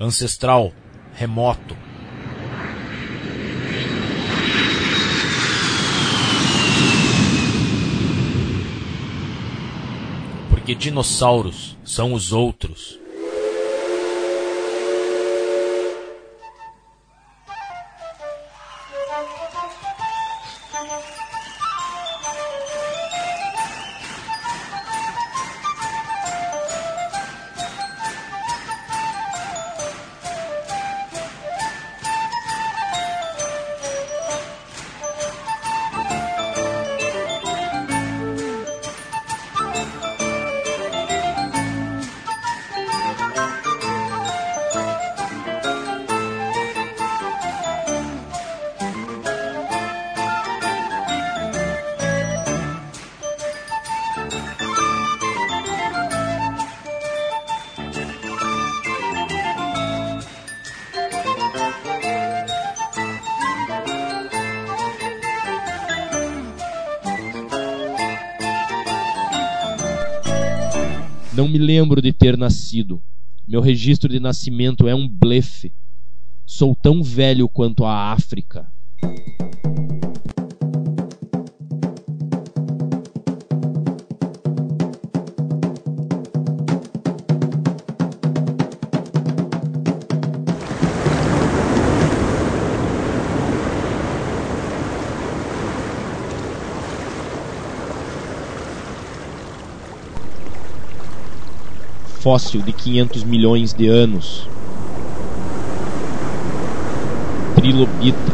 ancestral, 0.00 0.72
remoto. 1.12 1.76
Porque 10.48 10.74
dinossauros 10.74 11.76
são 11.84 12.14
os 12.14 12.32
outros. 12.32 12.99
Lembro 71.80 72.02
de 72.02 72.12
ter 72.12 72.36
nascido. 72.36 73.02
Meu 73.48 73.62
registro 73.62 74.10
de 74.10 74.20
nascimento 74.20 74.86
é 74.86 74.94
um 74.94 75.08
blefe. 75.08 75.72
Sou 76.44 76.74
tão 76.74 77.02
velho 77.02 77.48
quanto 77.48 77.86
a 77.86 78.12
África. 78.12 78.70
Fóssil 102.30 102.62
de 102.62 102.72
500 102.72 103.24
milhões 103.24 103.72
de 103.72 103.88
anos. 103.88 104.46
Trilobita. 107.56 108.32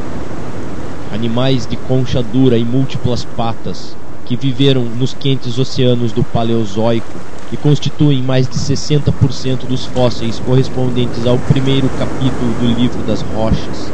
Animais 1.15 1.67
de 1.67 1.79
concha 1.79 2.23
dura 2.23 2.59
e 2.59 2.63
múltiplas 2.63 3.25
patas 3.25 3.97
que 4.27 4.37
viveram 4.37 4.83
nos 4.83 5.15
quentes 5.15 5.59
oceanos 5.59 6.13
do 6.13 6.23
Paleozoico 6.23 7.09
e 7.51 7.57
constituem 7.57 8.23
mais 8.23 8.47
de 8.47 8.57
60% 8.57 9.65
dos 9.67 9.87
fósseis 9.87 10.39
correspondentes 10.41 11.27
ao 11.27 11.39
primeiro 11.39 11.89
capítulo 11.99 12.53
do 12.61 12.79
Livro 12.79 13.03
das 13.05 13.23
Rochas. 13.23 13.91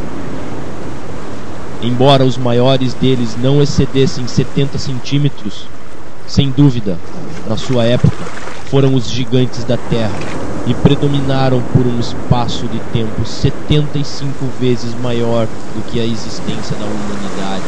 Embora 1.80 2.24
os 2.24 2.36
maiores 2.36 2.92
deles 2.94 3.36
não 3.40 3.62
excedessem 3.62 4.26
70 4.26 4.78
centímetros, 4.78 5.68
sem 6.26 6.50
dúvida, 6.50 6.98
na 7.48 7.56
sua 7.56 7.84
época, 7.84 8.51
foram 8.72 8.94
os 8.94 9.06
gigantes 9.06 9.66
da 9.66 9.76
Terra 9.76 10.18
e 10.66 10.74
predominaram 10.74 11.62
por 11.62 11.86
um 11.86 12.00
espaço 12.00 12.66
de 12.66 12.80
tempo 12.90 13.22
75 13.22 14.46
vezes 14.58 14.94
maior 14.94 15.46
do 15.74 15.82
que 15.82 16.00
a 16.00 16.06
existência 16.06 16.74
da 16.74 16.86
humanidade. 16.86 17.66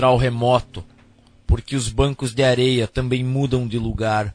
Ancestral 0.00 0.16
remoto, 0.16 0.82
porque 1.46 1.76
os 1.76 1.90
bancos 1.90 2.32
de 2.32 2.42
areia 2.42 2.88
também 2.88 3.22
mudam 3.22 3.68
de 3.68 3.78
lugar. 3.78 4.34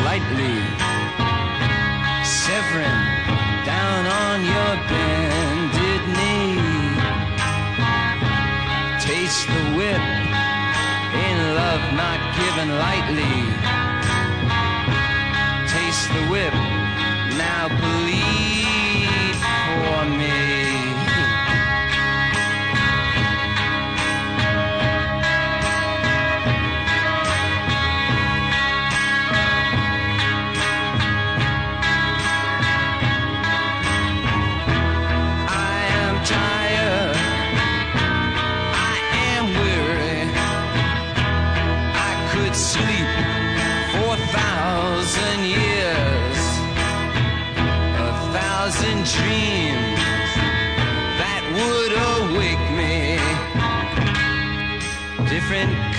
Slightly. 0.00 0.56
Severin, 2.24 3.00
down 3.72 4.02
on 4.24 4.38
your 4.52 4.72
bended 4.90 6.02
knee. 6.16 6.56
Taste 9.08 9.46
the 9.54 9.64
whip 9.76 10.04
in 11.28 11.36
love 11.60 11.84
not 12.02 12.20
given 12.40 12.68
lightly. 12.86 13.36
Taste 15.74 16.08
the 16.16 16.24
whip, 16.32 16.54
now 17.44 17.68
bleed 17.80 18.29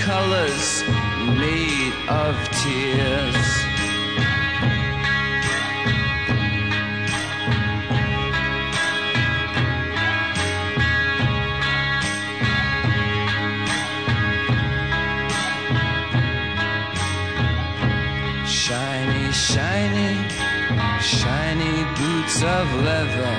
colors 0.04 0.82
made 1.38 1.94
of 2.08 2.34
tears. 2.60 3.36
Shiny, 18.44 19.30
shiny, 19.30 20.14
shiny 21.00 21.84
boots 21.98 22.42
of 22.42 22.66
leather. 22.86 23.36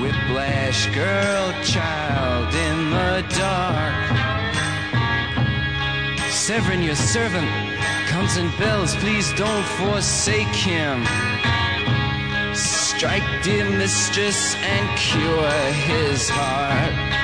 Whiplash 0.00 0.86
girl, 0.92 1.52
child 1.62 2.52
in 2.54 2.90
the 2.90 3.24
dark. 3.38 3.91
Severin, 6.46 6.82
your 6.82 6.96
servant, 6.96 7.48
comes 8.08 8.36
in 8.36 8.50
bells, 8.58 8.96
please 8.96 9.32
don't 9.34 9.64
forsake 9.78 10.48
him. 10.48 11.04
Strike, 12.52 13.44
dear 13.44 13.70
mistress, 13.70 14.56
and 14.56 14.98
cure 14.98 15.48
his 15.70 16.28
heart. 16.28 17.21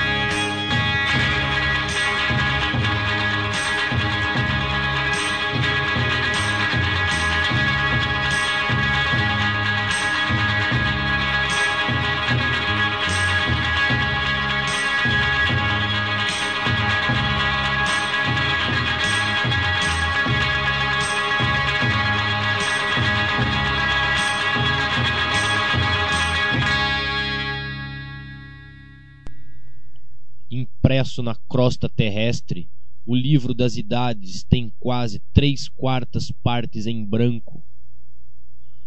Crosta 31.58 31.88
terrestre, 31.88 32.68
o 33.04 33.16
livro 33.16 33.52
das 33.52 33.76
idades 33.76 34.44
tem 34.44 34.72
quase 34.78 35.20
três 35.34 35.68
quartas 35.68 36.30
partes 36.30 36.86
em 36.86 37.04
branco. 37.04 37.60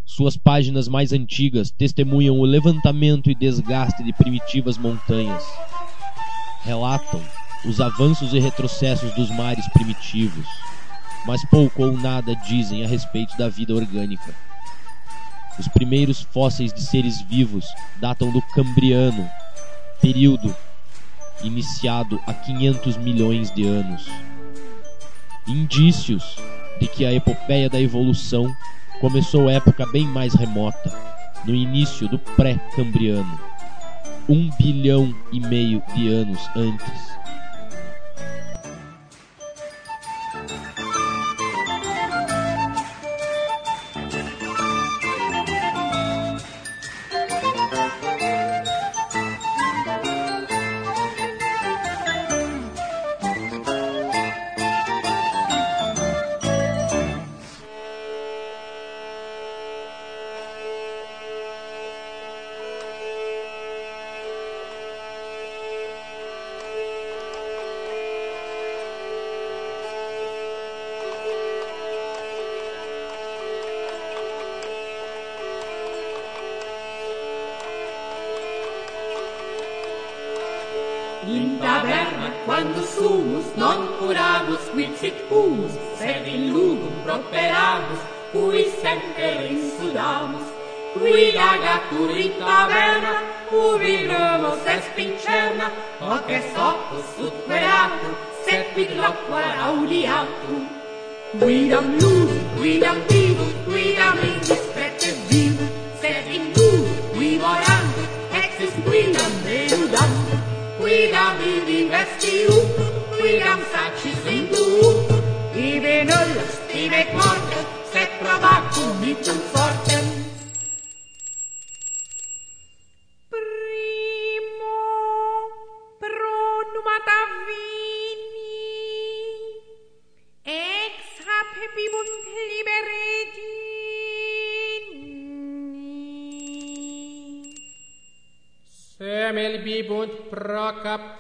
Suas 0.06 0.38
páginas 0.38 0.88
mais 0.88 1.12
antigas 1.12 1.70
testemunham 1.70 2.40
o 2.40 2.46
levantamento 2.46 3.30
e 3.30 3.36
desgaste 3.36 4.02
de 4.06 4.14
primitivas 4.14 4.78
montanhas. 4.78 5.44
Relatam 6.62 7.22
os 7.66 7.82
avanços 7.82 8.34
e 8.34 8.40
retrocessos 8.40 9.14
dos 9.16 9.30
mares 9.32 9.68
primitivos, 9.74 10.48
mas 11.26 11.44
pouco 11.50 11.84
ou 11.84 11.98
nada 11.98 12.34
dizem 12.48 12.86
a 12.86 12.88
respeito 12.88 13.38
da 13.38 13.50
vida 13.50 13.76
orgânica. 13.76 14.34
Os 15.60 15.68
primeiros 15.68 16.22
fósseis 16.22 16.72
de 16.72 16.84
seres 16.84 17.22
vivos 17.24 17.66
datam 18.00 18.32
do 18.32 18.42
Cambriano, 18.42 19.30
período 20.02 20.56
iniciado 21.44 22.20
há 22.28 22.34
500 22.34 22.98
milhões 22.98 23.52
de 23.52 23.66
anos. 23.66 24.08
Indícios 25.48 26.38
de 26.80 26.88
que 26.88 27.06
a 27.06 27.14
epopeia 27.14 27.70
da 27.70 27.80
evolução 27.80 28.52
começou 29.00 29.50
época 29.50 29.86
bem 29.88 30.06
mais 30.06 30.34
remota, 30.34 30.92
no 31.46 31.56
início 31.56 32.08
do 32.08 32.20
pré-cambriano, 32.20 33.40
um 34.30 34.50
bilhão 34.58 35.14
e 35.32 35.40
meio 35.40 35.82
de 35.96 36.08
anos 36.08 36.40
antes. 36.56 37.21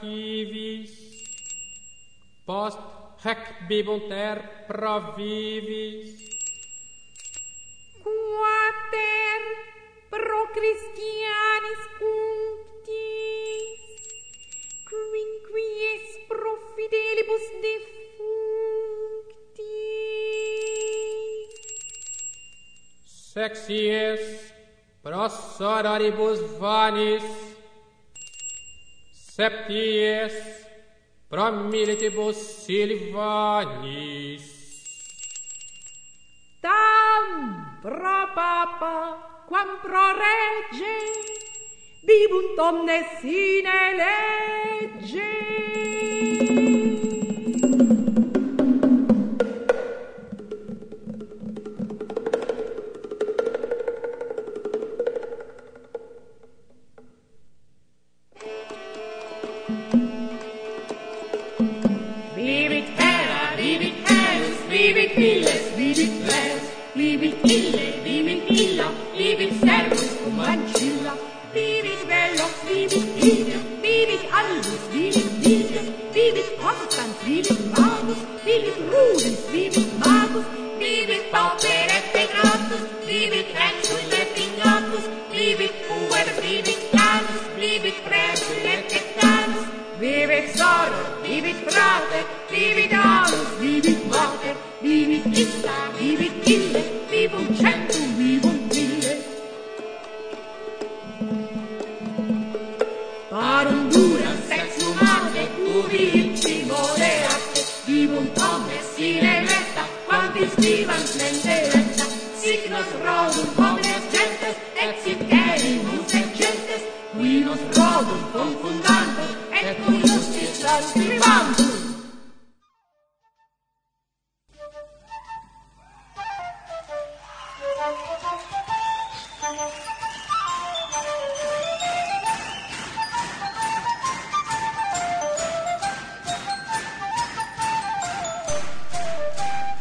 archivis, 0.01 0.91
post 2.45 2.79
hec 3.23 3.37
bibunter 3.69 4.41
provivis. 4.67 6.33
Quater 8.01 9.41
pro 10.09 10.41
Christianis 10.55 11.83
cultis, 11.99 13.81
quinquies 14.89 16.05
pro 16.27 16.53
fidelibus 16.75 17.45
defunctis. 17.61 18.01
Sexies 23.05 24.23
pro 25.03 25.29
sororibus 25.29 26.41
vanis, 26.59 27.40
septies 29.41 30.37
promilitibus 31.25 32.37
Silvanis. 32.61 34.45
Tam 36.61 37.25
pro 37.81 38.21
papa 38.37 38.97
quam 39.49 39.81
pro 39.81 40.07
rege 40.21 40.97
bibunt 42.05 42.59
omnes 42.69 43.09
sine 43.17 43.81
lege. 43.97 45.80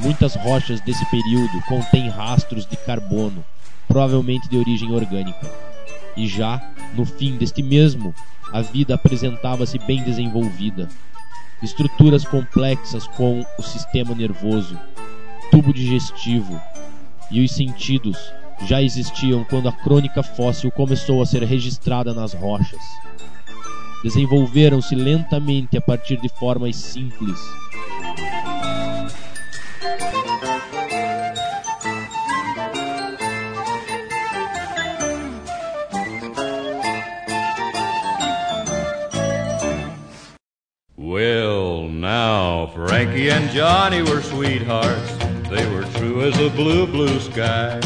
Muitas 0.00 0.34
rochas 0.34 0.80
desse 0.80 1.04
período 1.10 1.60
contêm 1.68 2.08
rastros 2.08 2.64
de 2.66 2.74
carbono, 2.74 3.44
provavelmente 3.86 4.48
de 4.48 4.56
origem 4.56 4.92
orgânica. 4.92 5.46
E 6.16 6.26
já, 6.26 6.58
no 6.94 7.04
fim 7.04 7.36
deste 7.36 7.62
mesmo, 7.62 8.14
a 8.50 8.62
vida 8.62 8.94
apresentava-se 8.94 9.78
bem 9.80 10.02
desenvolvida. 10.02 10.88
Estruturas 11.62 12.24
complexas 12.24 13.06
com 13.08 13.44
o 13.58 13.62
sistema 13.62 14.14
nervoso, 14.14 14.78
tubo 15.50 15.70
digestivo 15.70 16.58
e 17.30 17.44
os 17.44 17.52
sentidos 17.52 18.16
já 18.66 18.82
existiam 18.82 19.44
quando 19.44 19.68
a 19.68 19.72
crônica 19.72 20.22
fóssil 20.22 20.70
começou 20.70 21.20
a 21.20 21.26
ser 21.26 21.42
registrada 21.42 22.14
nas 22.14 22.32
rochas. 22.32 22.80
Desenvolveram-se 24.02 24.94
lentamente 24.94 25.76
a 25.76 25.80
partir 25.82 26.18
de 26.18 26.28
formas 26.30 26.74
simples 26.76 27.38
Well, 41.00 41.88
now, 41.88 42.66
Frankie 42.66 43.30
and 43.30 43.48
Johnny 43.52 44.02
were 44.02 44.20
sweethearts. 44.20 45.16
They 45.48 45.66
were 45.72 45.84
true 45.94 46.20
as 46.20 46.38
a 46.38 46.50
blue, 46.50 46.86
blue 46.86 47.18
sky. 47.20 47.80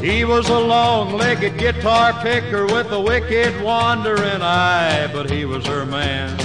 He 0.00 0.24
was 0.24 0.48
a 0.48 0.60
long 0.60 1.14
legged 1.14 1.58
guitar 1.58 2.12
picker 2.22 2.66
with 2.66 2.92
a 2.92 3.00
wicked 3.00 3.60
wandering 3.60 4.42
eye, 4.42 5.10
but 5.12 5.28
he 5.28 5.44
was 5.44 5.66
her 5.66 5.84
man 5.84 6.36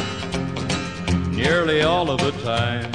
nearly 1.29 1.83
all 1.83 2.09
of 2.09 2.19
the 2.19 2.31
time. 2.41 2.91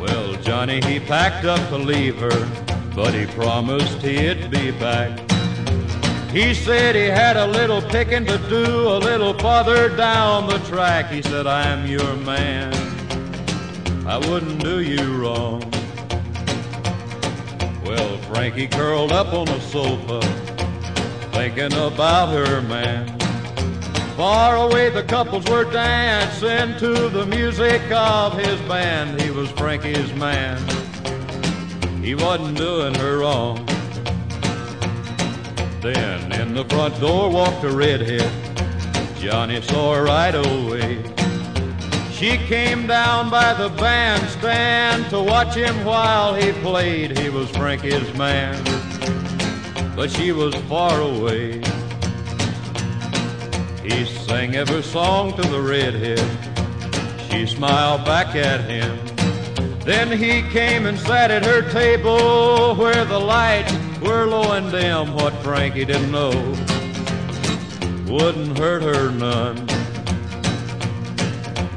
Well, 0.00 0.34
Johnny, 0.42 0.80
he 0.80 0.98
packed 0.98 1.44
up 1.44 1.68
to 1.68 1.76
leave 1.76 2.16
her, 2.16 2.48
but 2.96 3.14
he 3.14 3.26
promised 3.26 4.02
he'd 4.02 4.50
be 4.50 4.72
back. 4.72 5.37
He 6.30 6.52
said 6.52 6.94
he 6.94 7.06
had 7.06 7.38
a 7.38 7.46
little 7.46 7.80
picking 7.80 8.26
to 8.26 8.36
do 8.50 8.88
a 8.88 8.98
little 8.98 9.32
farther 9.32 9.88
down 9.96 10.46
the 10.46 10.58
track. 10.68 11.10
He 11.10 11.22
said, 11.22 11.46
I'm 11.46 11.86
your 11.86 12.16
man. 12.16 12.74
I 14.06 14.18
wouldn't 14.18 14.62
do 14.62 14.80
you 14.80 15.16
wrong. 15.16 15.62
Well, 17.82 18.18
Frankie 18.28 18.66
curled 18.66 19.10
up 19.10 19.32
on 19.32 19.46
the 19.46 19.58
sofa, 19.60 20.20
thinking 21.32 21.72
about 21.72 22.28
her 22.28 22.60
man. 22.60 23.18
Far 24.14 24.56
away, 24.56 24.90
the 24.90 25.04
couples 25.04 25.48
were 25.48 25.64
dancing 25.64 26.78
to 26.78 27.08
the 27.08 27.24
music 27.24 27.80
of 27.90 28.36
his 28.36 28.60
band. 28.68 29.18
He 29.22 29.30
was 29.30 29.50
Frankie's 29.52 30.12
man. 30.12 30.58
He 32.02 32.14
wasn't 32.14 32.58
doing 32.58 32.94
her 32.96 33.18
wrong. 33.20 33.66
Then 35.80 36.32
in 36.32 36.54
the 36.54 36.64
front 36.64 36.98
door 37.00 37.30
walked 37.30 37.62
a 37.62 37.70
redhead. 37.70 38.28
Johnny 39.20 39.60
saw 39.62 39.94
her 39.94 40.04
right 40.04 40.34
away. 40.34 41.02
She 42.12 42.36
came 42.36 42.88
down 42.88 43.30
by 43.30 43.54
the 43.54 43.68
bandstand 43.68 45.08
to 45.10 45.22
watch 45.22 45.54
him 45.54 45.84
while 45.84 46.34
he 46.34 46.50
played. 46.50 47.16
He 47.16 47.30
was 47.30 47.48
Frankie's 47.50 48.12
man, 48.14 48.60
but 49.94 50.10
she 50.10 50.32
was 50.32 50.52
far 50.66 51.00
away. 51.00 51.62
He 53.84 54.04
sang 54.04 54.56
every 54.56 54.82
song 54.82 55.32
to 55.34 55.42
the 55.42 55.60
redhead. 55.60 56.18
She 57.30 57.46
smiled 57.46 58.04
back 58.04 58.34
at 58.34 58.68
him. 58.68 58.98
Then 59.84 60.10
he 60.10 60.42
came 60.50 60.86
and 60.86 60.98
sat 60.98 61.30
at 61.30 61.44
her 61.44 61.62
table 61.70 62.74
where 62.74 63.04
the 63.04 63.18
lights 63.18 63.72
were 64.00 64.26
low 64.26 64.52
and 64.52 64.70
dim. 64.70 65.14
What 65.14 65.32
Frankie 65.42 65.84
didn't 65.84 66.10
know 66.10 66.30
wouldn't 68.06 68.56
hurt 68.56 68.82
her 68.82 69.10
none. 69.10 69.56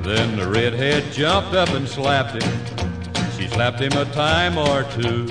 Then 0.01 0.37
the 0.37 0.49
redhead 0.49 1.11
jumped 1.11 1.53
up 1.53 1.69
and 1.69 1.87
slapped 1.87 2.41
him. 2.41 3.31
She 3.37 3.47
slapped 3.47 3.79
him 3.79 3.93
a 3.93 4.05
time 4.13 4.57
or 4.57 4.83
two. 5.01 5.27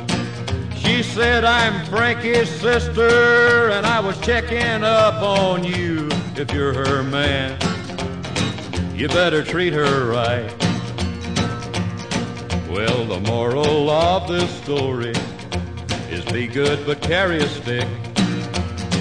She 0.76 1.02
said, 1.02 1.44
I'm 1.44 1.84
Frankie's 1.86 2.48
sister, 2.48 3.70
and 3.70 3.86
I 3.86 4.00
was 4.00 4.20
checking 4.20 4.84
up 4.84 5.22
on 5.22 5.64
you. 5.64 6.08
If 6.36 6.52
you're 6.52 6.74
her 6.74 7.02
man, 7.02 7.58
you 8.94 9.08
better 9.08 9.42
treat 9.42 9.72
her 9.72 10.06
right. 10.06 10.50
Well, 12.68 13.04
the 13.04 13.20
moral 13.26 13.90
of 13.90 14.28
this 14.28 14.50
story 14.62 15.14
be 16.32 16.46
good 16.46 16.86
but 16.86 17.00
carry 17.02 17.38
a 17.38 17.48
stick. 17.48 17.88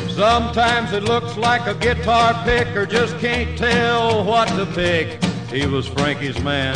Sometimes 0.09 0.93
it 0.93 1.03
looks 1.03 1.37
like 1.37 1.67
a 1.67 1.75
guitar 1.75 2.33
pick 2.43 2.67
or 2.75 2.85
just 2.85 3.17
can't 3.19 3.57
tell 3.57 4.23
what 4.23 4.47
to 4.49 4.65
pick. 4.65 5.23
He 5.51 5.65
was 5.67 5.87
Frankie's 5.87 6.39
man. 6.41 6.75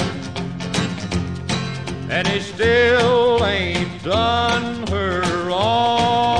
And 2.10 2.28
he 2.28 2.40
still 2.40 3.44
ain't 3.44 4.04
done 4.04 4.88
her 4.88 5.22
wrong. 5.48 6.33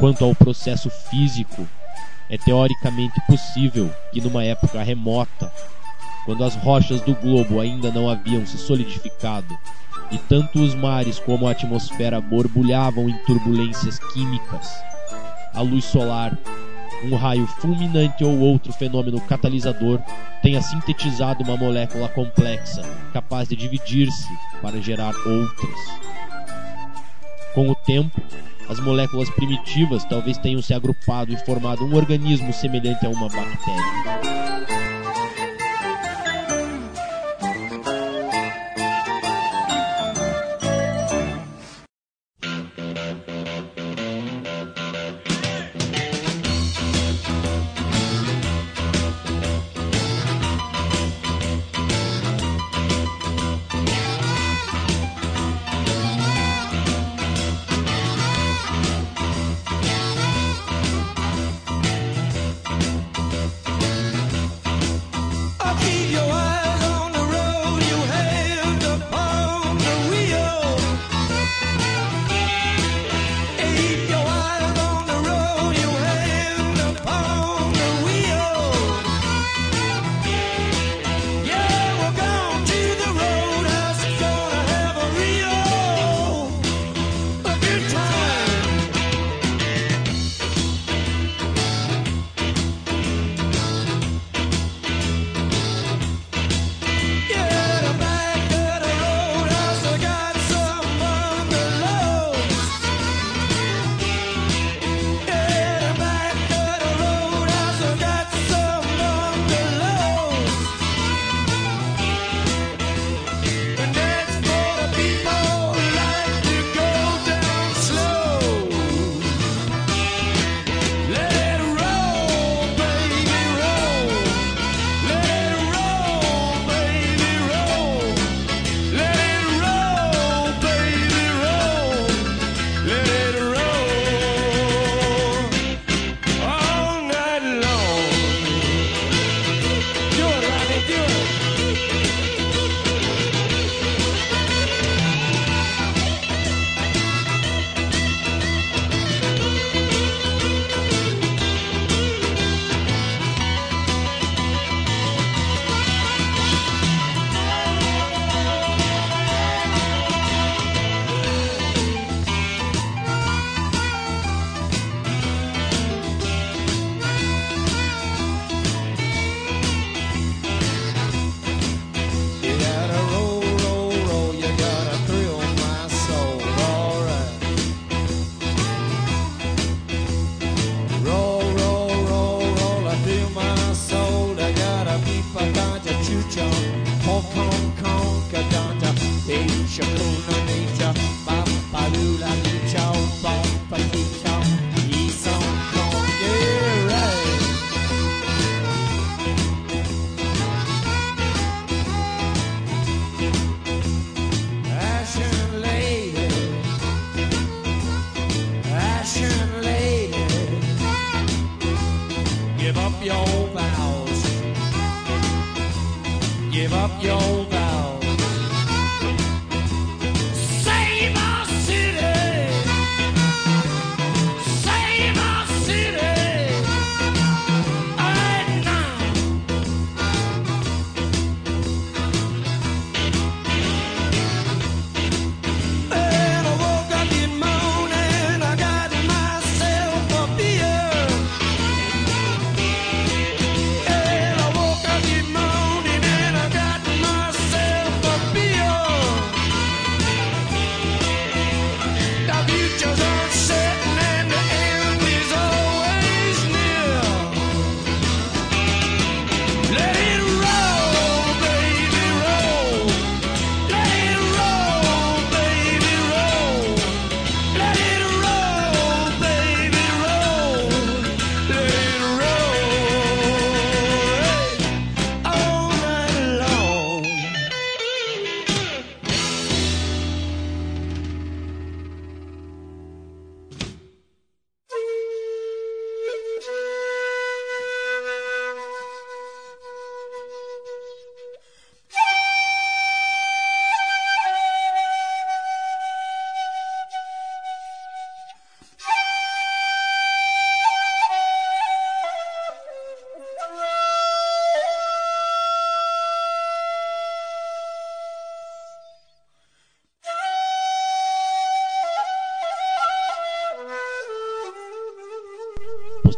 Quanto 0.00 0.24
ao 0.24 0.34
processo 0.34 0.88
físico, 0.88 1.68
é 2.30 2.38
teoricamente 2.38 3.20
possível 3.26 3.94
que 4.10 4.20
numa 4.20 4.42
época 4.42 4.82
remota, 4.82 5.52
quando 6.24 6.42
as 6.42 6.56
rochas 6.56 7.02
do 7.02 7.14
globo 7.14 7.60
ainda 7.60 7.92
não 7.92 8.08
haviam 8.08 8.46
se 8.46 8.56
solidificado 8.56 9.58
e 10.10 10.16
tanto 10.16 10.58
os 10.62 10.74
mares 10.74 11.18
como 11.18 11.46
a 11.46 11.50
atmosfera 11.50 12.18
borbulhavam 12.18 13.10
em 13.10 13.18
turbulências 13.24 13.98
químicas, 14.14 14.72
a 15.52 15.60
luz 15.60 15.84
solar, 15.84 16.36
um 17.04 17.14
raio 17.14 17.46
fulminante 17.46 18.24
ou 18.24 18.38
outro 18.38 18.72
fenômeno 18.72 19.20
catalisador 19.20 20.00
tenha 20.42 20.62
sintetizado 20.62 21.44
uma 21.44 21.58
molécula 21.58 22.08
complexa 22.08 22.82
capaz 23.12 23.48
de 23.48 23.56
dividir-se 23.56 24.28
para 24.62 24.80
gerar 24.80 25.12
outras. 25.26 26.00
Com 27.54 27.68
o 27.68 27.74
tempo, 27.74 28.22
as 28.70 28.78
moléculas 28.78 29.28
primitivas 29.30 30.04
talvez 30.04 30.38
tenham 30.38 30.62
se 30.62 30.72
agrupado 30.72 31.32
e 31.32 31.36
formado 31.44 31.84
um 31.84 31.96
organismo 31.96 32.52
semelhante 32.52 33.04
a 33.04 33.10
uma 33.10 33.28
bactéria. 33.28 34.39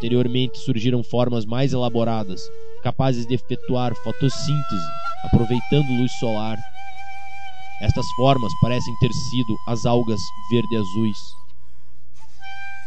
Posteriormente 0.03 0.59
surgiram 0.59 1.01
formas 1.05 1.45
mais 1.47 1.73
elaboradas, 1.73 2.41
capazes 2.83 3.25
de 3.25 3.35
efetuar 3.35 3.95
fotossíntese, 4.03 4.91
aproveitando 5.23 5.97
luz 5.97 6.11
solar. 6.19 6.59
Estas 7.81 8.05
formas 8.17 8.53
parecem 8.61 8.93
ter 8.99 9.13
sido 9.13 9.57
as 9.69 9.87
algas 9.87 10.19
verde-azuis. 10.51 11.19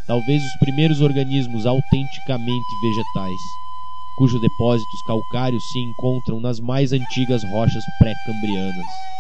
Talvez 0.05 0.43
os 0.43 0.59
primeiros 0.59 0.99
organismos 0.99 1.65
autenticamente 1.65 2.81
vegetais, 2.81 3.39
cujos 4.17 4.41
depósitos 4.41 5.01
calcários 5.07 5.63
se 5.71 5.79
encontram 5.79 6.41
nas 6.41 6.59
mais 6.59 6.91
antigas 6.91 7.45
rochas 7.45 7.83
pré-cambrianas. 7.97 9.14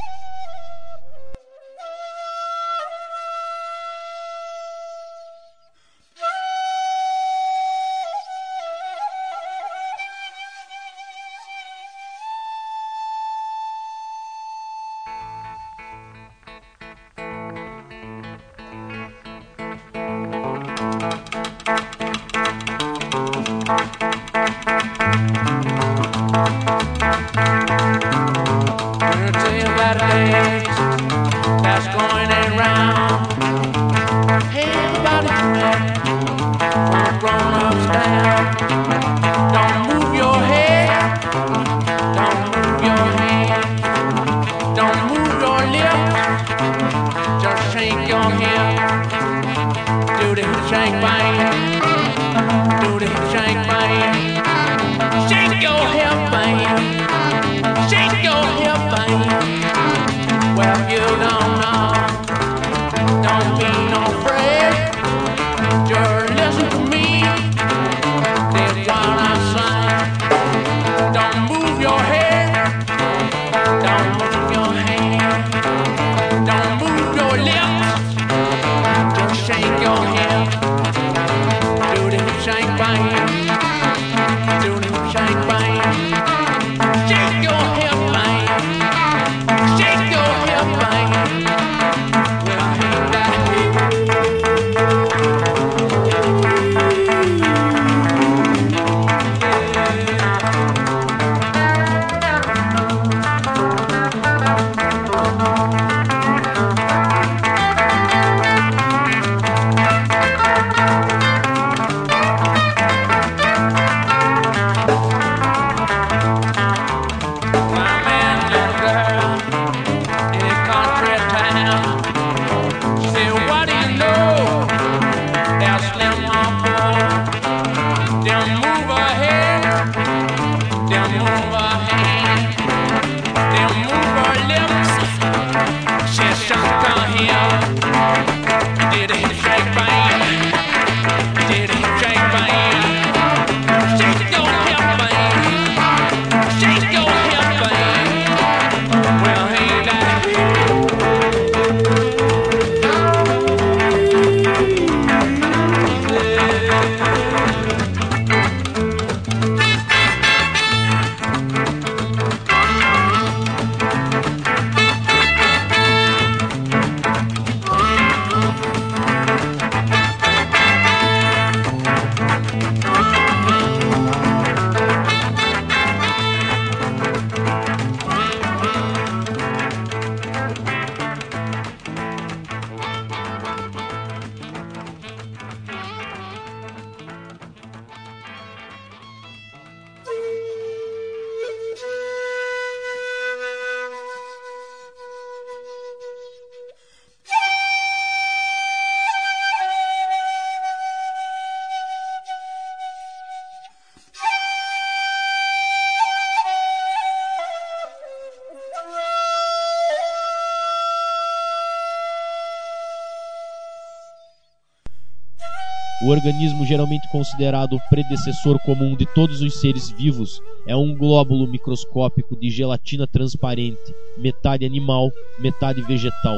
O 216.05 216.09
organismo 216.09 216.63
geralmente 216.67 217.07
considerado 217.09 217.73
o 217.73 217.79
predecessor 217.89 218.59
comum 218.59 218.95
de 218.95 219.07
todos 219.07 219.41
os 219.41 219.59
seres 219.59 219.89
vivos 219.89 220.39
é 220.67 220.75
um 220.75 220.95
glóbulo 220.95 221.47
microscópico 221.47 222.39
de 222.39 222.51
gelatina 222.51 223.07
transparente, 223.07 223.81
metade 224.15 224.67
animal, 224.67 225.09
metade 225.39 225.81
vegetal, 225.81 226.37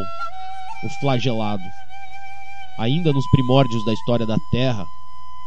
o 0.86 0.90
flagelado. 1.02 1.64
Ainda 2.80 3.12
nos 3.12 3.30
primórdios 3.30 3.84
da 3.84 3.92
história 3.92 4.26
da 4.26 4.38
Terra, 4.52 4.86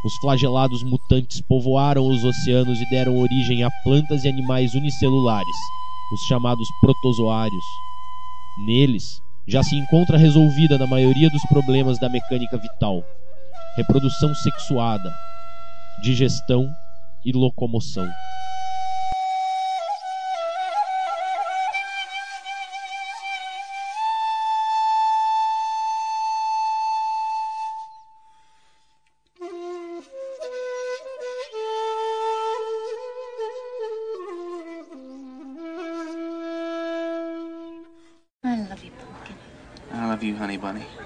os 0.04 0.14
flagelados 0.16 0.82
mutantes 0.82 1.40
povoaram 1.48 2.06
os 2.06 2.22
oceanos 2.22 2.78
e 2.78 2.90
deram 2.90 3.16
origem 3.16 3.64
a 3.64 3.70
plantas 3.82 4.24
e 4.24 4.28
animais 4.28 4.74
unicelulares, 4.74 5.56
os 6.12 6.20
chamados 6.28 6.68
protozoários. 6.82 7.64
Neles, 8.66 9.02
já 9.48 9.62
se 9.62 9.76
encontra 9.76 10.18
resolvida 10.18 10.76
na 10.76 10.86
maioria 10.86 11.30
dos 11.30 11.42
problemas 11.48 11.98
da 11.98 12.10
mecânica 12.10 12.58
vital 12.58 13.02
reprodução 13.76 14.34
sexuada, 14.34 15.12
digestão 16.02 16.66
e 17.24 17.32
locomoção. 17.32 18.08
I 38.42 38.56
love 38.68 38.84
you, 38.84 38.92
Pumpkin. 38.92 39.36
I 39.92 40.06
love 40.06 40.22
you, 40.24 40.34
honey 40.36 40.56
bunny. 40.56 40.99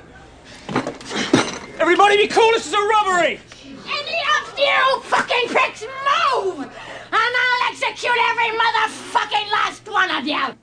Yeah. 10.24 10.54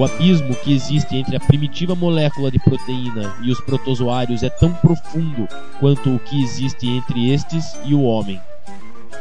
O 0.00 0.04
abismo 0.06 0.54
que 0.54 0.72
existe 0.72 1.14
entre 1.14 1.36
a 1.36 1.40
primitiva 1.40 1.94
molécula 1.94 2.50
de 2.50 2.58
proteína 2.58 3.36
e 3.42 3.52
os 3.52 3.60
protozoários 3.60 4.42
é 4.42 4.48
tão 4.48 4.72
profundo 4.72 5.46
quanto 5.78 6.14
o 6.14 6.18
que 6.18 6.42
existe 6.42 6.88
entre 6.88 7.30
estes 7.30 7.78
e 7.84 7.94
o 7.94 8.04
homem. 8.04 8.40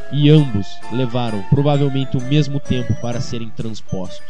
E 0.09 0.29
ambos 0.29 0.67
levaram 0.93 1.43
provavelmente 1.49 2.15
o 2.15 2.21
mesmo 2.21 2.61
tempo 2.61 2.95
para 3.01 3.19
serem 3.19 3.49
transpostos. 3.49 4.25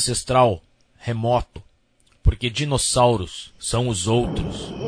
Ancestral, 0.00 0.62
remoto, 0.98 1.62
porque 2.22 2.48
dinossauros 2.48 3.52
são 3.58 3.86
os 3.86 4.06
outros. 4.06 4.79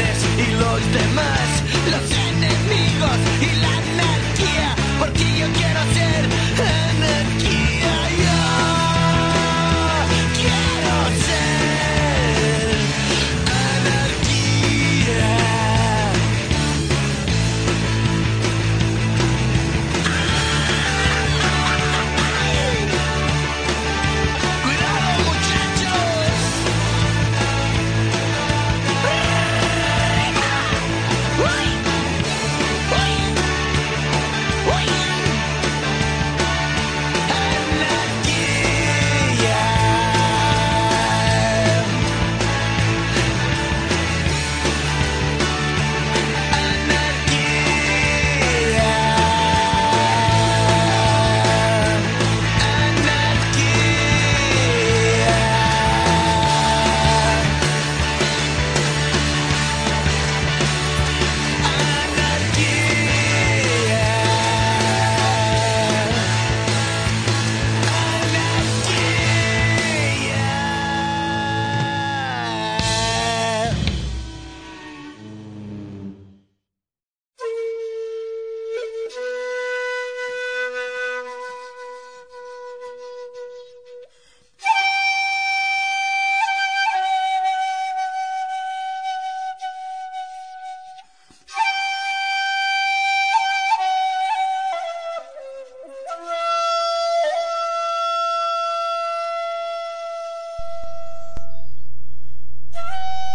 Y 0.00 0.52
los 0.52 0.92
demás, 0.92 1.57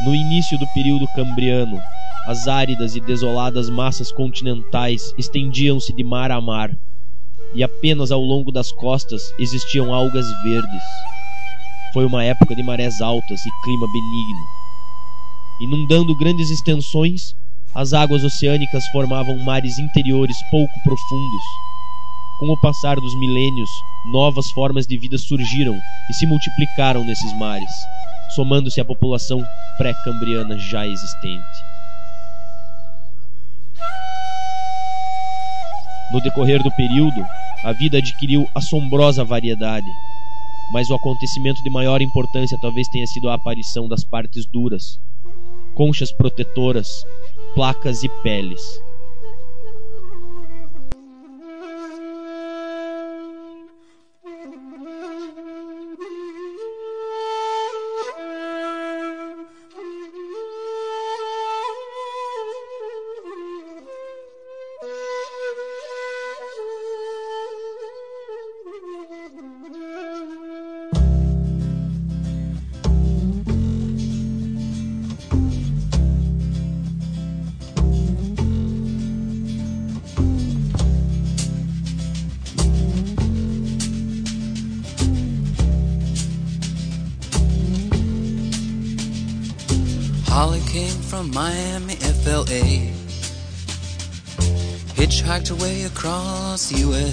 No 0.02 0.16
início 0.16 0.58
do 0.58 0.68
período 0.74 1.08
cambriano, 1.10 1.80
as 2.26 2.48
áridas 2.48 2.96
e 2.96 3.00
desoladas 3.02 3.70
massas 3.70 4.12
continentais 4.12 5.14
estendiam-se 5.18 5.94
de 5.94 6.04
mar 6.04 6.32
a 6.32 6.42
mar, 6.42 6.76
e 7.54 7.64
apenas 7.64 8.12
ao 8.12 8.22
longo 8.22 8.52
das 8.52 8.72
costas 8.72 9.22
existiam 9.38 9.94
algas 9.94 10.26
verdes. 10.44 10.84
Foi 11.94 12.06
uma 12.06 12.24
época 12.24 12.56
de 12.56 12.64
marés 12.64 13.02
altas 13.02 13.46
e 13.46 13.50
clima 13.64 13.86
benigno. 13.88 14.46
Inundando 15.62 16.16
grandes 16.18 16.50
extensões, 16.50 17.22
as 17.76 17.94
águas 17.94 18.24
oceânicas 18.24 18.84
formavam 18.92 19.38
mares 19.40 19.78
interiores 19.78 20.38
pouco 20.50 20.74
profundos. 20.84 21.44
Com 22.40 22.50
o 22.50 22.60
passar 22.60 22.96
dos 22.96 23.16
milênios, 23.20 23.70
novas 24.12 24.50
formas 24.52 24.88
de 24.88 24.98
vida 24.98 25.18
surgiram 25.20 25.76
e 26.10 26.14
se 26.16 26.26
multiplicaram 26.26 27.06
nesses 27.06 27.32
mares, 27.38 27.72
somando-se 28.36 28.82
à 28.82 28.86
população 28.86 29.44
pré-cambriana 29.78 30.58
já 30.58 30.88
existente. 30.88 31.44
No 36.12 36.22
decorrer 36.22 36.62
do 36.62 36.72
período, 36.72 37.26
a 37.64 37.74
vida 37.74 37.98
adquiriu 37.98 38.48
assombrosa 38.54 39.24
variedade, 39.24 39.90
mas 40.72 40.90
o 40.90 40.96
acontecimento 40.96 41.62
de 41.64 41.70
maior 41.70 42.02
importância 42.02 42.58
talvez 42.62 42.88
tenha 42.88 43.08
sido 43.08 43.30
a 43.30 43.36
aparição 43.36 43.88
das 43.88 44.04
partes 44.04 44.46
duras, 44.46 45.00
conchas 45.76 46.12
protetoras, 46.12 46.88
placas 47.56 48.04
e 48.04 48.10
peles. 48.22 48.62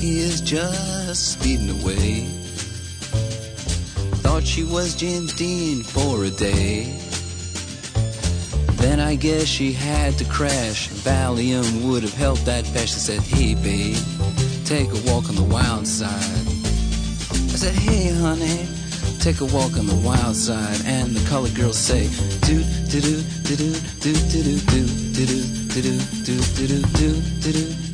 Jackie 0.00 0.20
is 0.20 0.40
just 0.40 1.32
speeding 1.32 1.68
away. 1.82 2.24
Thought 4.22 4.46
she 4.46 4.64
was 4.64 4.96
James 4.96 5.34
Dean 5.34 5.82
for 5.82 6.24
a 6.24 6.30
day. 6.30 6.98
Then 8.80 8.98
I 8.98 9.14
guess 9.14 9.44
she 9.44 9.74
had 9.74 10.16
to 10.16 10.24
crash. 10.24 10.88
Valium 10.88 11.86
would 11.86 12.02
have 12.02 12.14
helped 12.14 12.46
that 12.46 12.64
fast. 12.64 12.94
She 12.94 13.00
said, 13.00 13.20
Hey, 13.20 13.54
babe, 13.54 13.98
take 14.64 14.88
a 14.88 15.12
walk 15.12 15.28
on 15.28 15.34
the 15.34 15.42
wild 15.42 15.86
side. 15.86 16.46
I 17.52 17.56
said, 17.60 17.74
Hey, 17.74 18.08
honey, 18.08 18.66
take 19.18 19.42
a 19.42 19.52
walk 19.54 19.76
on 19.76 19.84
the 19.86 20.00
wild 20.02 20.34
side. 20.34 20.80
And 20.86 21.14
the 21.14 21.28
colored 21.28 21.54
girls 21.54 21.76
say, 21.76 22.08
Do, 22.48 22.64
do, 22.88 23.02
do, 23.02 23.20
do, 23.44 23.56
do, 24.00 24.14
do, 24.32 24.40
do, 24.40 24.60
do, 24.64 24.88
do, 25.12 25.28
do, 25.28 25.44
do, 25.68 25.82
do, 25.82 25.98
do, 26.24 26.40
do, 26.56 26.82
do, 26.96 27.12
do, 27.42 27.52
do, 27.52 27.89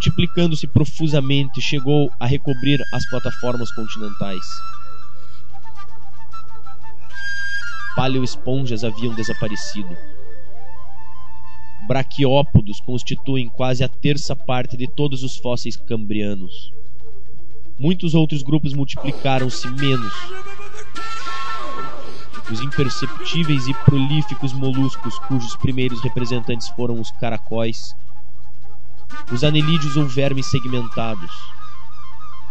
Multiplicando-se 0.00 0.66
profusamente, 0.66 1.60
chegou 1.60 2.10
a 2.18 2.24
recobrir 2.24 2.82
as 2.90 3.06
plataformas 3.10 3.70
continentais. 3.70 4.40
Paleoesponjas 7.94 8.82
haviam 8.82 9.14
desaparecido. 9.14 9.94
Braquiópodos 11.86 12.80
constituem 12.80 13.50
quase 13.50 13.84
a 13.84 13.88
terça 13.88 14.34
parte 14.34 14.74
de 14.74 14.88
todos 14.88 15.22
os 15.22 15.36
fósseis 15.36 15.76
cambrianos. 15.76 16.72
Muitos 17.78 18.14
outros 18.14 18.42
grupos 18.42 18.72
multiplicaram-se 18.72 19.68
menos. 19.68 20.14
Os 22.50 22.60
imperceptíveis 22.62 23.68
e 23.68 23.74
prolíficos 23.84 24.54
moluscos, 24.54 25.18
cujos 25.18 25.54
primeiros 25.56 26.00
representantes 26.00 26.68
foram 26.70 26.98
os 26.98 27.10
caracóis, 27.12 27.94
os 29.32 29.44
anelídeos 29.44 29.96
ou 29.96 30.06
vermes 30.06 30.46
segmentados, 30.46 31.30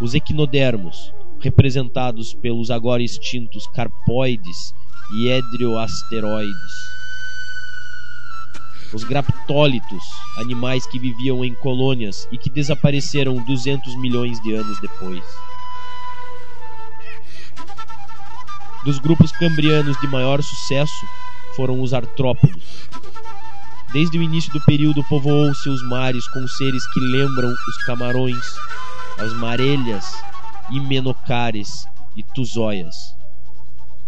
os 0.01 0.13
equinodermos, 0.13 1.13
representados 1.39 2.33
pelos 2.33 2.71
agora 2.71 3.03
extintos 3.03 3.67
carpoides 3.67 4.73
e 5.15 5.27
edrioasteroides, 5.27 6.89
os 8.93 9.03
graptólitos, 9.03 10.03
animais 10.37 10.85
que 10.87 10.99
viviam 10.99 11.43
em 11.45 11.53
colônias 11.55 12.27
e 12.31 12.37
que 12.37 12.49
desapareceram 12.49 13.43
200 13.43 13.95
milhões 13.97 14.41
de 14.41 14.53
anos 14.53 14.79
depois. 14.79 15.23
Dos 18.83 18.97
grupos 18.97 19.31
cambrianos 19.33 19.99
de 19.99 20.07
maior 20.07 20.41
sucesso 20.41 21.05
foram 21.55 21.81
os 21.81 21.93
artrópodos, 21.93 22.63
Desde 23.91 24.19
o 24.19 24.21
início 24.21 24.53
do 24.53 24.61
período 24.61 25.03
povoou-se 25.03 25.67
os 25.67 25.81
mares 25.81 26.27
com 26.27 26.47
seres 26.47 26.85
que 26.93 26.99
lembram 26.99 27.49
os 27.49 27.77
camarões, 27.85 28.55
as 29.17 29.33
marelhas, 29.33 30.05
himenocares 30.69 31.87
e 32.15 32.21
tuzóias. 32.21 32.95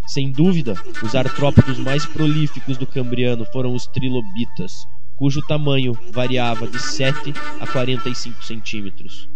Sem 0.05 0.31
dúvida, 0.31 0.75
os 1.01 1.15
artrópodos 1.15 1.79
mais 1.79 2.05
prolíficos 2.05 2.77
do 2.77 2.85
Cambriano 2.85 3.43
foram 3.45 3.73
os 3.73 3.87
trilobitas, 3.87 4.71
cujo 5.15 5.41
tamanho 5.47 5.97
variava 6.11 6.67
de 6.67 6.77
7 6.77 7.33
a 7.59 7.65
45 7.65 8.43
centímetros. 8.43 9.27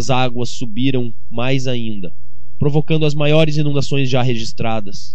As 0.00 0.08
águas 0.08 0.48
subiram 0.48 1.12
mais 1.30 1.66
ainda, 1.66 2.14
provocando 2.58 3.04
as 3.04 3.14
maiores 3.14 3.58
inundações 3.58 4.08
já 4.08 4.22
registradas. 4.22 5.14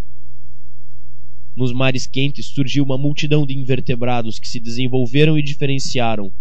Nos 1.57 1.73
mares 1.73 2.05
quentes 2.05 2.45
surgiu 2.45 2.83
uma 2.83 2.97
multidão 2.97 3.47
de 3.47 3.57
invertebrados 3.57 4.37
que 4.37 4.47
se 4.47 4.59
desenvolveram 4.59 5.39
e 5.39 5.41
diferenciaram, 5.41 6.31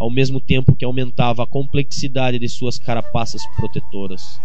ao 0.00 0.10
mesmo 0.10 0.40
tempo 0.40 0.74
que 0.74 0.84
aumentava 0.84 1.44
a 1.44 1.46
complexidade 1.46 2.40
de 2.40 2.48
suas 2.48 2.76
carapaças 2.76 3.42
protetoras. 3.54 4.40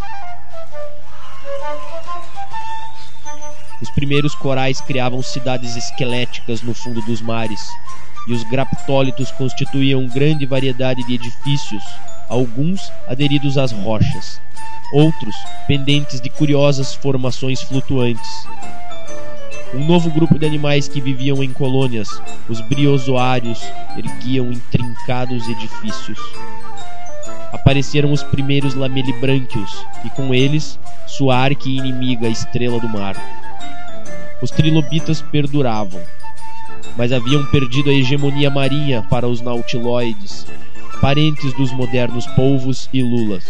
Os 3.82 3.90
primeiros 3.90 4.36
corais 4.36 4.80
criavam 4.82 5.24
cidades 5.24 5.76
esqueléticas 5.76 6.62
no 6.62 6.76
fundo 6.76 7.02
dos 7.02 7.22
mares, 7.22 7.68
e 8.28 8.34
os 8.34 8.44
graptólitos 8.44 9.32
constituíam 9.32 10.08
grande 10.08 10.46
variedade 10.46 11.04
de 11.08 11.16
edifícios, 11.16 11.84
alguns 12.30 12.92
aderidos 13.08 13.58
às 13.58 13.72
rochas, 13.72 14.42
outros 14.94 15.36
pendentes 15.68 16.22
de 16.22 16.30
curiosas 16.30 16.94
formações 16.94 17.62
flutuantes. 17.62 18.48
Um 19.74 19.86
novo 19.86 20.10
grupo 20.10 20.40
de 20.40 20.46
animais 20.46 20.88
que 20.88 21.02
viviam 21.02 21.44
em 21.44 21.52
colônias, 21.52 22.10
os 22.48 22.62
briozoários, 22.62 23.62
erguiam 23.98 24.52
intrincados 24.52 25.48
edifícios. 25.48 26.20
Apareceram 27.52 28.12
os 28.12 28.24
primeiros 28.24 28.76
lamelibranquios, 28.76 29.86
e 30.06 30.10
com 30.10 30.34
eles 30.34 30.80
sua 31.06 31.38
arqui-inimiga, 31.38 32.28
estrela 32.30 32.80
do 32.80 32.88
mar. 32.88 33.16
Os 34.42 34.52
trilobitas 34.52 35.22
perduravam, 35.22 36.02
mas 36.96 37.12
haviam 37.12 37.46
perdido 37.48 37.90
a 37.90 37.94
hegemonia 37.94 38.50
marinha 38.50 39.04
para 39.10 39.28
os 39.28 39.42
nautiloides, 39.42 40.46
parentes 41.02 41.54
dos 41.54 41.72
modernos 41.72 42.26
polvos 42.28 42.90
e 42.94 43.02
lulas. 43.02 43.46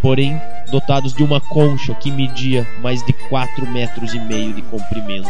Porém, 0.00 0.40
dotados 0.70 1.14
de 1.14 1.22
uma 1.22 1.40
concha 1.40 1.94
que 1.94 2.10
media 2.10 2.66
mais 2.82 3.04
de 3.04 3.12
4 3.12 3.66
metros 3.70 4.12
e 4.14 4.18
meio 4.18 4.52
de 4.52 4.62
comprimento. 4.62 5.28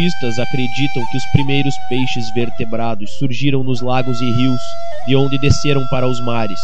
Cientistas 0.00 0.38
acreditam 0.38 1.06
que 1.10 1.16
os 1.18 1.26
primeiros 1.26 1.74
peixes 1.86 2.32
vertebrados 2.32 3.10
surgiram 3.18 3.62
nos 3.62 3.82
lagos 3.82 4.18
e 4.22 4.32
rios, 4.32 4.60
de 5.06 5.14
onde 5.14 5.38
desceram 5.38 5.86
para 5.88 6.08
os 6.08 6.18
mares. 6.24 6.58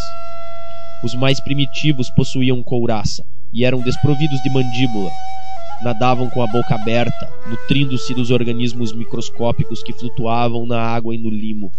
Os 1.04 1.14
mais 1.14 1.38
primitivos 1.38 2.08
possuíam 2.08 2.62
couraça 2.62 3.26
e 3.52 3.62
eram 3.62 3.82
desprovidos 3.82 4.40
de 4.40 4.48
mandíbula. 4.48 5.10
Nadavam 5.82 6.30
com 6.30 6.40
a 6.40 6.46
boca 6.46 6.76
aberta, 6.76 7.30
nutrindo-se 7.46 8.14
dos 8.14 8.30
organismos 8.30 8.94
microscópicos 8.94 9.82
que 9.82 9.92
flutuavam 9.92 10.64
na 10.64 10.80
água 10.80 11.14
e 11.14 11.18
no 11.18 11.28
limo. 11.28 11.70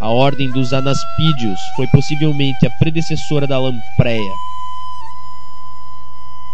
A 0.00 0.10
ordem 0.10 0.48
dos 0.48 0.72
anaspídeos 0.72 1.58
foi 1.74 1.88
possivelmente 1.88 2.64
a 2.66 2.70
predecessora 2.78 3.48
da 3.48 3.58
lampreia. 3.58 4.32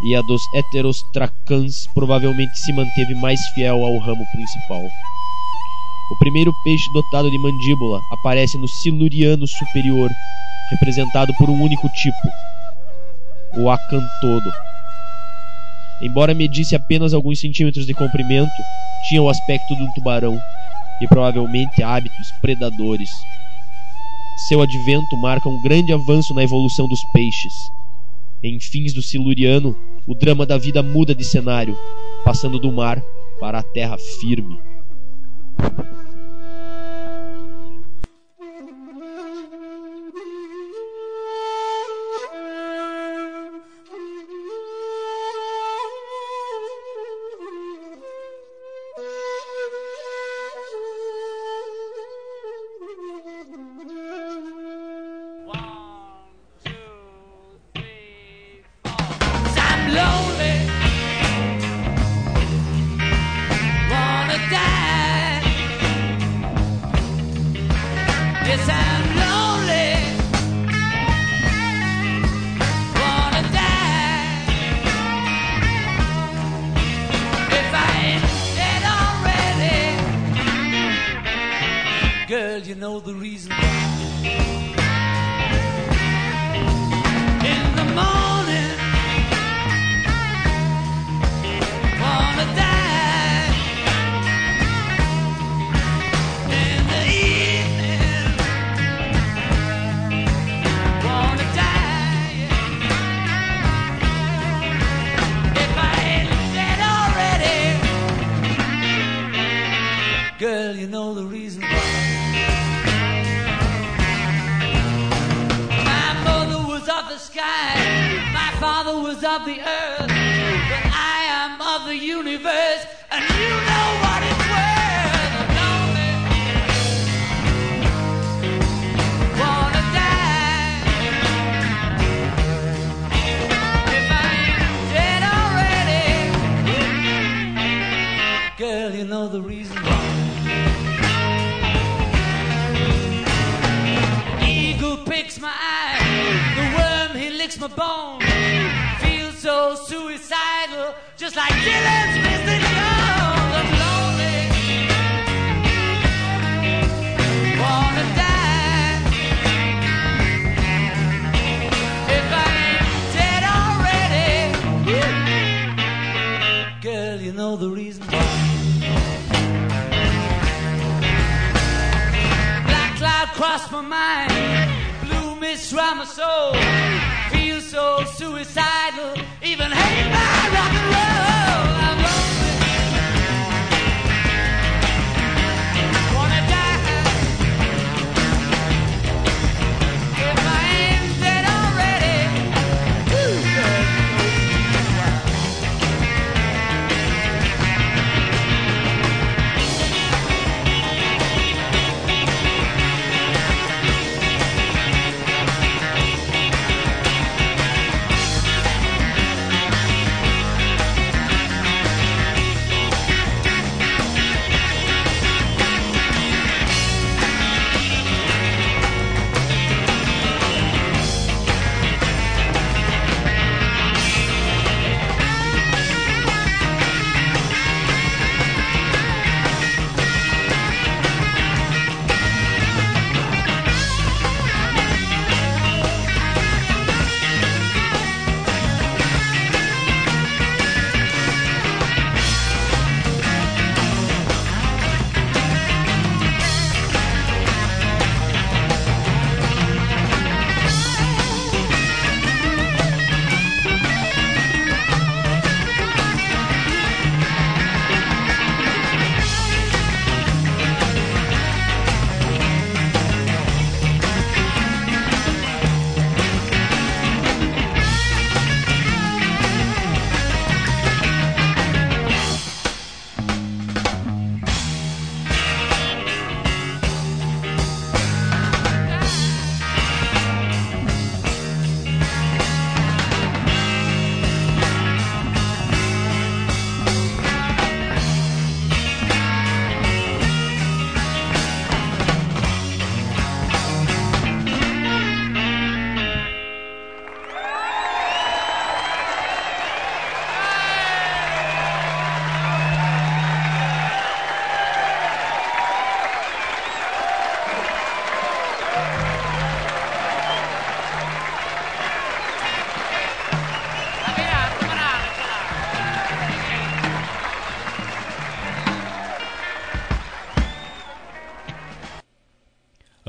E 0.05 0.17
a 0.17 0.23
dos 0.23 0.43
heterostracans 0.55 1.87
provavelmente 1.95 2.59
se 2.59 2.73
manteve 2.73 3.15
mais 3.15 3.41
fiel 3.55 3.85
ao 3.85 3.99
ramo 3.99 4.25
principal. 4.33 4.83
O 6.11 6.19
primeiro 6.19 6.53
peixe 6.65 6.93
dotado 6.93 7.31
de 7.31 7.39
mandíbula 7.39 8.01
aparece 8.11 8.59
no 8.59 8.67
Siluriano 8.69 9.47
superior, 9.47 10.11
representado 10.71 11.33
por 11.39 11.49
um 11.49 11.63
único 11.63 11.89
tipo, 11.89 12.29
o 13.59 13.71
acantodo. 13.71 14.53
Embora 16.03 16.35
medisse 16.35 16.75
apenas 16.75 17.15
alguns 17.15 17.39
centímetros 17.39 17.87
de 17.87 17.95
comprimento, 17.95 18.51
tinha 19.09 19.23
o 19.23 19.29
aspecto 19.29 19.77
de 19.77 19.83
um 19.83 19.93
tubarão 19.93 20.37
e 21.01 21.07
provavelmente 21.07 21.83
hábitos 21.83 22.33
predadores. 22.41 23.11
Seu 24.49 24.61
advento 24.61 25.17
marca 25.17 25.49
um 25.49 25.63
grande 25.63 25.93
avanço 25.93 26.35
na 26.35 26.43
evolução 26.43 26.89
dos 26.89 27.01
peixes. 27.13 27.53
Em 28.43 28.59
fins 28.59 28.93
do 28.93 29.01
Siluriano, 29.01 29.77
o 30.07 30.15
drama 30.15 30.45
da 30.45 30.59
vida 30.59 30.83
muda 30.83 31.15
de 31.15 31.25
cenário, 31.25 31.77
passando 32.25 32.59
do 32.59 32.73
mar 32.73 33.03
para 33.41 33.59
a 33.59 33.63
terra 33.63 33.97
firme. 34.21 34.59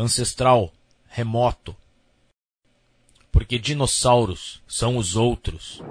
Ancestral, 0.04 0.72
remoto. 1.08 1.76
Porque 3.32 3.58
dinossauros 3.58 4.62
são 4.68 4.98
os 4.98 5.16
outros. 5.16 5.82